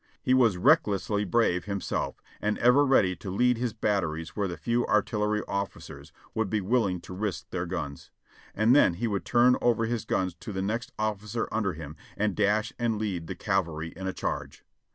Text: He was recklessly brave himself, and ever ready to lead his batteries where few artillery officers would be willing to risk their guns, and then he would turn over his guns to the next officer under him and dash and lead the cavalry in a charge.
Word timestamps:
He 0.23 0.33
was 0.33 0.57
recklessly 0.57 1.25
brave 1.25 1.65
himself, 1.65 2.23
and 2.41 2.57
ever 2.57 2.83
ready 2.83 3.15
to 3.17 3.29
lead 3.29 3.57
his 3.59 3.71
batteries 3.73 4.35
where 4.35 4.47
few 4.57 4.83
artillery 4.87 5.43
officers 5.47 6.11
would 6.33 6.49
be 6.49 6.59
willing 6.59 6.99
to 7.01 7.13
risk 7.13 7.51
their 7.51 7.67
guns, 7.67 8.09
and 8.55 8.75
then 8.75 8.95
he 8.95 9.05
would 9.05 9.25
turn 9.25 9.57
over 9.61 9.85
his 9.85 10.03
guns 10.05 10.33
to 10.39 10.51
the 10.51 10.63
next 10.63 10.91
officer 10.97 11.47
under 11.51 11.73
him 11.73 11.97
and 12.17 12.35
dash 12.35 12.73
and 12.79 12.97
lead 12.97 13.27
the 13.27 13.35
cavalry 13.35 13.89
in 13.95 14.07
a 14.07 14.13
charge. 14.13 14.63